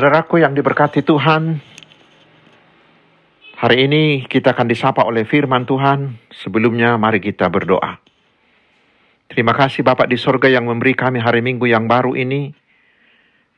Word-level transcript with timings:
Saudaraku 0.00 0.40
yang 0.40 0.56
diberkati 0.56 1.04
Tuhan, 1.04 1.60
hari 3.52 3.84
ini 3.84 4.24
kita 4.24 4.56
akan 4.56 4.64
disapa 4.64 5.04
oleh 5.04 5.28
firman 5.28 5.68
Tuhan. 5.68 6.16
Sebelumnya 6.32 6.96
mari 6.96 7.20
kita 7.20 7.44
berdoa. 7.52 8.00
Terima 9.28 9.52
kasih 9.52 9.84
Bapak 9.84 10.08
di 10.08 10.16
sorga 10.16 10.48
yang 10.48 10.64
memberi 10.64 10.96
kami 10.96 11.20
hari 11.20 11.44
Minggu 11.44 11.68
yang 11.68 11.84
baru 11.84 12.16
ini. 12.16 12.48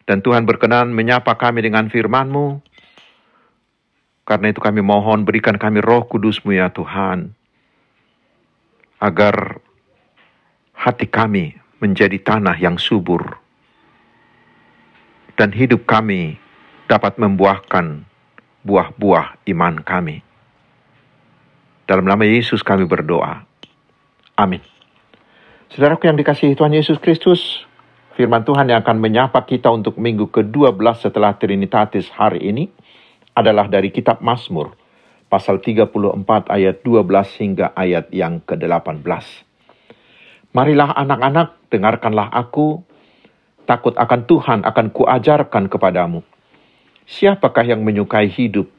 Dan 0.02 0.18
Tuhan 0.18 0.42
berkenan 0.42 0.90
menyapa 0.90 1.38
kami 1.38 1.62
dengan 1.62 1.86
firman-Mu. 1.86 2.58
Karena 4.26 4.50
itu 4.50 4.58
kami 4.58 4.82
mohon 4.82 5.22
berikan 5.22 5.54
kami 5.62 5.78
roh 5.78 6.10
kudus-Mu 6.10 6.58
ya 6.58 6.74
Tuhan. 6.74 7.38
Agar 8.98 9.62
hati 10.74 11.06
kami 11.06 11.54
menjadi 11.78 12.18
tanah 12.18 12.58
yang 12.58 12.82
subur 12.82 13.41
dan 15.36 15.52
hidup 15.52 15.88
kami 15.88 16.36
dapat 16.86 17.16
membuahkan 17.16 18.04
buah-buah 18.62 19.42
iman 19.48 19.80
kami. 19.82 20.22
Dalam 21.88 22.06
nama 22.06 22.22
Yesus 22.22 22.62
kami 22.62 22.86
berdoa. 22.86 23.42
Amin. 24.38 24.62
Saudaraku 25.72 26.08
yang 26.08 26.20
dikasihi 26.20 26.52
Tuhan 26.52 26.76
Yesus 26.76 27.00
Kristus, 27.00 27.64
firman 28.12 28.44
Tuhan 28.44 28.68
yang 28.68 28.84
akan 28.84 29.00
menyapa 29.00 29.44
kita 29.48 29.72
untuk 29.72 29.96
minggu 29.96 30.28
ke-12 30.28 30.78
setelah 31.00 31.32
Trinitatis 31.36 32.12
hari 32.12 32.44
ini 32.44 32.68
adalah 33.32 33.66
dari 33.72 33.88
kitab 33.88 34.20
Mazmur, 34.20 34.76
pasal 35.32 35.64
34 35.64 36.52
ayat 36.52 36.84
12 36.84 37.40
hingga 37.40 37.72
ayat 37.72 38.12
yang 38.12 38.44
ke-18. 38.44 39.00
Marilah 40.52 40.92
anak-anak, 40.92 41.56
dengarkanlah 41.72 42.28
aku, 42.28 42.84
takut 43.64 43.94
akan 43.94 44.26
Tuhan 44.26 44.60
akan 44.66 44.86
kuajarkan 44.90 45.70
kepadamu. 45.70 46.22
Siapakah 47.06 47.66
yang 47.66 47.82
menyukai 47.82 48.30
hidup, 48.30 48.70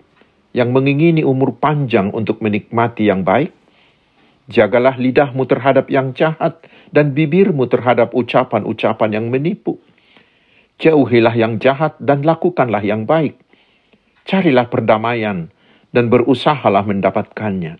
yang 0.55 0.71
mengingini 0.71 1.21
umur 1.21 1.55
panjang 1.59 2.09
untuk 2.15 2.39
menikmati 2.39 3.07
yang 3.11 3.27
baik? 3.27 3.51
Jagalah 4.51 4.99
lidahmu 4.99 5.47
terhadap 5.47 5.87
yang 5.87 6.11
jahat 6.11 6.63
dan 6.91 7.15
bibirmu 7.15 7.67
terhadap 7.71 8.11
ucapan-ucapan 8.11 9.09
yang 9.15 9.25
menipu. 9.31 9.79
Jauhilah 10.79 11.35
yang 11.35 11.63
jahat 11.63 11.95
dan 11.99 12.27
lakukanlah 12.27 12.83
yang 12.83 13.07
baik. 13.07 13.39
Carilah 14.27 14.67
perdamaian 14.67 15.51
dan 15.91 16.05
berusahalah 16.11 16.83
mendapatkannya. 16.83 17.79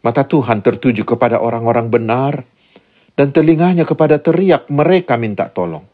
Mata 0.00 0.24
Tuhan 0.24 0.64
tertuju 0.64 1.04
kepada 1.04 1.36
orang-orang 1.36 1.92
benar, 1.92 2.34
dan 3.18 3.36
telinganya 3.36 3.84
kepada 3.84 4.16
teriak 4.16 4.72
mereka 4.72 5.20
minta 5.20 5.52
tolong. 5.52 5.84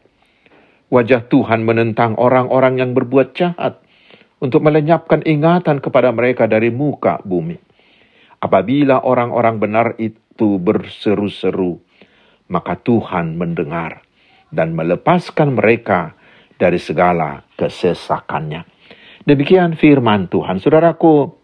Wajah 0.87 1.27
Tuhan 1.27 1.67
menentang 1.67 2.15
orang-orang 2.15 2.79
yang 2.79 2.91
berbuat 2.95 3.35
jahat 3.35 3.83
untuk 4.39 4.63
melenyapkan 4.63 5.19
ingatan 5.25 5.83
kepada 5.83 6.15
mereka 6.15 6.47
dari 6.47 6.71
muka 6.71 7.19
bumi. 7.27 7.59
Apabila 8.39 9.03
orang-orang 9.03 9.55
benar 9.57 9.87
itu 9.99 10.61
berseru-seru, 10.61 11.81
maka 12.47 12.79
Tuhan 12.79 13.35
mendengar 13.35 14.05
dan 14.53 14.77
melepaskan 14.77 15.59
mereka 15.59 16.15
dari 16.55 16.79
segala 16.79 17.43
kesesakannya. 17.59 18.63
Demikian 19.27 19.75
firman 19.75 20.31
Tuhan. 20.31 20.63
Saudaraku, 20.63 21.35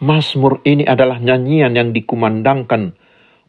Mazmur 0.00 0.62
ini 0.62 0.86
adalah 0.86 1.18
nyanyian 1.18 1.74
yang 1.74 1.90
dikumandangkan 1.90 2.94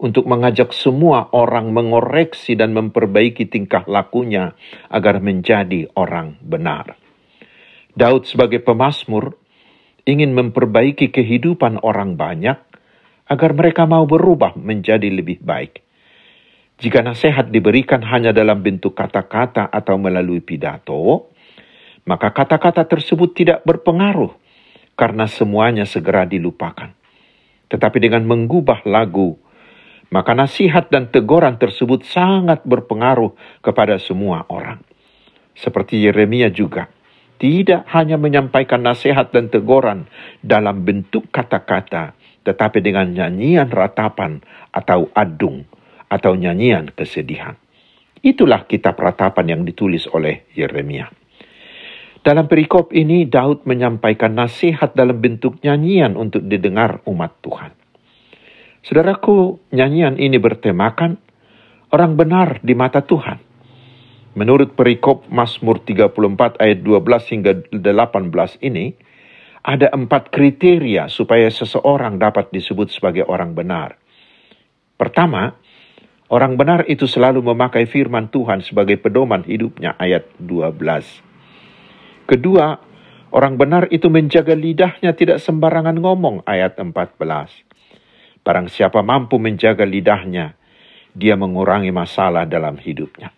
untuk 0.02 0.26
mengajak 0.26 0.74
semua 0.74 1.30
orang 1.30 1.70
mengoreksi 1.70 2.58
dan 2.58 2.74
memperbaiki 2.74 3.46
tingkah 3.46 3.86
lakunya 3.86 4.58
agar 4.90 5.22
menjadi 5.22 5.86
orang 5.94 6.42
benar. 6.42 6.98
Daud 7.94 8.26
sebagai 8.26 8.66
pemazmur 8.66 9.38
ingin 10.10 10.34
memperbaiki 10.34 11.14
kehidupan 11.14 11.86
orang 11.86 12.18
banyak 12.18 12.58
agar 13.30 13.52
mereka 13.54 13.86
mau 13.86 14.10
berubah 14.10 14.58
menjadi 14.58 15.06
lebih 15.06 15.46
baik. 15.46 15.86
Jika 16.82 17.06
nasihat 17.06 17.54
diberikan 17.54 18.02
hanya 18.02 18.34
dalam 18.34 18.66
bentuk 18.66 18.98
kata-kata 18.98 19.70
atau 19.70 20.02
melalui 20.02 20.42
pidato, 20.42 21.30
maka 22.10 22.34
kata-kata 22.34 22.90
tersebut 22.90 23.38
tidak 23.38 23.62
berpengaruh 23.62 24.34
karena 24.98 25.30
semuanya 25.30 25.86
segera 25.86 26.26
dilupakan. 26.26 26.90
Tetapi 27.70 27.98
dengan 28.02 28.26
mengubah 28.26 28.82
lagu, 28.90 29.38
maka 30.12 30.36
nasihat 30.36 30.92
dan 30.92 31.08
teguran 31.08 31.56
tersebut 31.56 32.04
sangat 32.04 32.62
berpengaruh 32.68 33.32
kepada 33.64 33.96
semua 33.96 34.44
orang. 34.52 34.84
Seperti 35.56 36.04
Yeremia 36.04 36.52
juga, 36.52 36.92
tidak 37.40 37.88
hanya 37.96 38.20
menyampaikan 38.20 38.84
nasihat 38.84 39.32
dan 39.32 39.48
teguran 39.48 40.06
dalam 40.44 40.84
bentuk 40.84 41.32
kata-kata, 41.32 42.14
tetapi 42.44 42.84
dengan 42.84 43.10
nyanyian 43.10 43.72
ratapan 43.72 44.44
atau 44.76 45.10
adung 45.16 45.66
atau 46.12 46.36
nyanyian 46.36 46.92
kesedihan. 46.92 47.56
Itulah 48.22 48.70
kitab 48.70 49.00
ratapan 49.02 49.58
yang 49.58 49.62
ditulis 49.66 50.06
oleh 50.12 50.46
Yeremia. 50.54 51.10
Dalam 52.22 52.46
perikop 52.46 52.94
ini, 52.94 53.26
Daud 53.26 53.66
menyampaikan 53.66 54.38
nasihat 54.38 54.94
dalam 54.94 55.18
bentuk 55.18 55.58
nyanyian 55.66 56.14
untuk 56.14 56.46
didengar 56.46 57.02
umat 57.10 57.42
Tuhan. 57.42 57.81
Saudaraku, 58.82 59.62
nyanyian 59.70 60.18
ini 60.18 60.42
bertemakan 60.42 61.22
orang 61.94 62.18
benar 62.18 62.58
di 62.66 62.74
mata 62.74 63.06
Tuhan. 63.06 63.38
Menurut 64.34 64.74
perikop 64.74 65.30
Mazmur 65.30 65.86
34 65.86 66.58
ayat 66.58 66.80
12 66.82 67.32
hingga 67.36 67.52
18 67.70 68.58
ini, 68.66 68.98
ada 69.62 69.94
empat 69.94 70.34
kriteria 70.34 71.06
supaya 71.14 71.46
seseorang 71.54 72.18
dapat 72.18 72.50
disebut 72.50 72.90
sebagai 72.90 73.30
orang 73.30 73.54
benar. 73.54 74.02
Pertama, 74.98 75.54
orang 76.34 76.58
benar 76.58 76.82
itu 76.90 77.06
selalu 77.06 77.46
memakai 77.54 77.86
firman 77.86 78.34
Tuhan 78.34 78.66
sebagai 78.66 78.98
pedoman 78.98 79.46
hidupnya 79.46 79.94
ayat 80.02 80.26
12. 80.42 81.22
Kedua, 82.26 82.82
orang 83.30 83.62
benar 83.62 83.86
itu 83.94 84.10
menjaga 84.10 84.58
lidahnya 84.58 85.14
tidak 85.14 85.38
sembarangan 85.38 86.02
ngomong 86.02 86.42
ayat 86.50 86.82
14. 86.82 87.71
Barang 88.42 88.68
siapa 88.68 89.06
mampu 89.06 89.38
menjaga 89.38 89.86
lidahnya, 89.86 90.58
dia 91.14 91.38
mengurangi 91.38 91.94
masalah 91.94 92.50
dalam 92.50 92.80
hidupnya. 92.82 93.30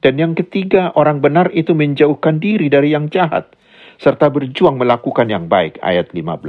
Dan 0.00 0.16
yang 0.16 0.32
ketiga, 0.32 0.96
orang 0.96 1.20
benar 1.20 1.52
itu 1.52 1.76
menjauhkan 1.76 2.40
diri 2.40 2.72
dari 2.72 2.96
yang 2.96 3.12
jahat, 3.12 3.52
serta 4.00 4.32
berjuang 4.32 4.80
melakukan 4.80 5.28
yang 5.28 5.46
baik, 5.46 5.76
ayat 5.84 6.10
15. 6.16 6.40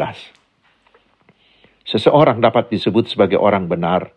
Seseorang 1.84 2.40
dapat 2.40 2.72
disebut 2.72 3.12
sebagai 3.12 3.36
orang 3.36 3.68
benar 3.68 4.16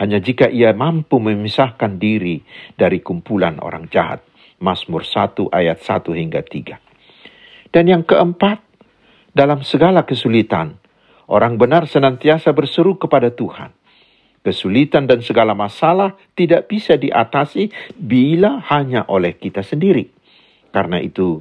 hanya 0.00 0.16
jika 0.16 0.48
ia 0.48 0.72
mampu 0.72 1.20
memisahkan 1.20 2.00
diri 2.00 2.40
dari 2.80 3.04
kumpulan 3.04 3.60
orang 3.60 3.92
jahat. 3.92 4.24
Mazmur 4.62 5.04
1 5.04 5.52
ayat 5.52 5.82
1 5.84 6.16
hingga 6.16 6.40
3. 6.40 6.78
Dan 7.74 7.84
yang 7.90 8.06
keempat, 8.06 8.62
dalam 9.34 9.60
segala 9.66 10.06
kesulitan, 10.06 10.78
Orang 11.32 11.56
benar 11.56 11.88
senantiasa 11.88 12.52
berseru 12.52 13.00
kepada 13.00 13.32
Tuhan. 13.32 13.72
Kesulitan 14.44 15.08
dan 15.08 15.24
segala 15.24 15.56
masalah 15.56 16.12
tidak 16.36 16.68
bisa 16.68 17.00
diatasi 17.00 17.72
bila 17.96 18.60
hanya 18.68 19.08
oleh 19.08 19.40
kita 19.40 19.64
sendiri. 19.64 20.12
Karena 20.76 21.00
itu, 21.00 21.40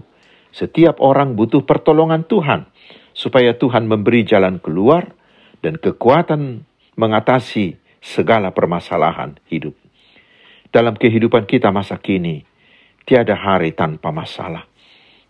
setiap 0.55 1.03
orang 1.03 1.35
butuh 1.35 1.67
pertolongan 1.67 2.23
Tuhan, 2.23 2.71
supaya 3.11 3.51
Tuhan 3.59 3.83
memberi 3.91 4.23
jalan 4.23 4.63
keluar 4.63 5.11
dan 5.59 5.75
kekuatan 5.75 6.63
mengatasi 6.95 7.75
segala 7.99 8.55
permasalahan 8.55 9.43
hidup. 9.51 9.75
Dalam 10.71 10.95
kehidupan 10.95 11.43
kita 11.43 11.67
masa 11.67 11.99
kini, 11.99 12.47
tiada 13.03 13.35
hari 13.35 13.75
tanpa 13.75 14.15
masalah. 14.15 14.63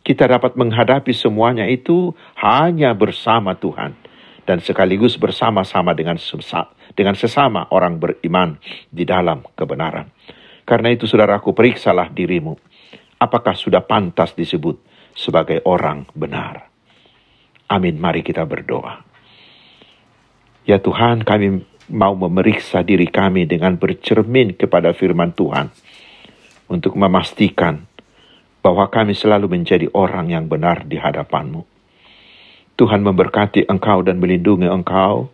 Kita 0.05 0.29
dapat 0.29 0.53
menghadapi 0.53 1.17
semuanya 1.17 1.65
itu 1.65 2.13
hanya 2.37 2.93
bersama 2.93 3.57
Tuhan 3.57 4.10
dan 4.45 4.59
sekaligus 4.59 5.15
bersama-sama 5.17 5.93
dengan 5.93 6.17
dengan 6.95 7.15
sesama 7.15 7.69
orang 7.71 8.01
beriman 8.01 8.57
di 8.89 9.05
dalam 9.05 9.45
kebenaran. 9.53 10.09
Karena 10.65 10.93
itu 10.93 11.05
saudaraku 11.05 11.51
periksalah 11.51 12.09
dirimu. 12.13 12.57
Apakah 13.21 13.53
sudah 13.53 13.85
pantas 13.85 14.33
disebut 14.33 14.81
sebagai 15.13 15.61
orang 15.67 16.09
benar? 16.17 16.71
Amin. 17.69 18.01
Mari 18.01 18.25
kita 18.25 18.43
berdoa. 18.43 19.03
Ya 20.65 20.77
Tuhan, 20.77 21.25
kami 21.25 21.65
mau 21.91 22.13
memeriksa 22.15 22.85
diri 22.85 23.09
kami 23.09 23.49
dengan 23.49 23.75
bercermin 23.75 24.55
kepada 24.55 24.93
firman 24.93 25.33
Tuhan 25.33 25.73
untuk 26.71 26.95
memastikan 26.95 27.83
bahwa 28.61 28.87
kami 28.87 29.17
selalu 29.17 29.51
menjadi 29.57 29.89
orang 29.91 30.31
yang 30.31 30.45
benar 30.45 30.85
di 30.85 31.01
hadapanmu. 31.01 31.65
Tuhan 32.81 33.05
memberkati 33.05 33.69
engkau 33.69 34.01
dan 34.01 34.17
melindungi 34.17 34.65
engkau. 34.65 35.29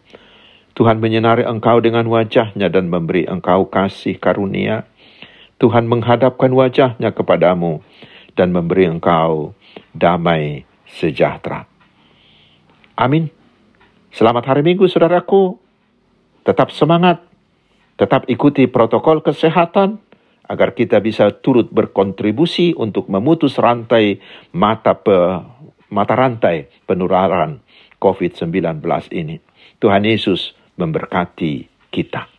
Tuhan 0.76 1.00
menyinari 1.00 1.48
engkau 1.48 1.80
dengan 1.80 2.04
wajahnya 2.12 2.68
dan 2.68 2.92
memberi 2.92 3.24
engkau 3.24 3.72
kasih 3.72 4.20
karunia. 4.20 4.84
Tuhan 5.56 5.88
menghadapkan 5.88 6.52
wajahnya 6.52 7.16
kepadamu 7.16 7.80
dan 8.36 8.52
memberi 8.52 8.92
engkau 8.92 9.56
damai 9.96 10.68
sejahtera. 10.92 11.64
Amin. 13.00 13.32
Selamat 14.12 14.52
hari 14.52 14.68
Minggu, 14.68 14.92
saudaraku. 14.92 15.56
Tetap 16.44 16.76
semangat, 16.76 17.24
tetap 17.96 18.28
ikuti 18.28 18.68
protokol 18.68 19.24
kesehatan 19.24 20.04
agar 20.52 20.76
kita 20.76 21.00
bisa 21.00 21.32
turut 21.32 21.72
berkontribusi 21.72 22.76
untuk 22.76 23.08
memutus 23.08 23.56
rantai 23.56 24.20
mata 24.52 25.00
pe 25.00 25.16
mata 25.90 26.16
rantai 26.16 26.68
penularan 26.86 27.60
COVID-19 27.98 28.82
ini. 29.14 29.38
Tuhan 29.78 30.04
Yesus 30.06 30.54
memberkati 30.78 31.68
kita. 31.90 32.37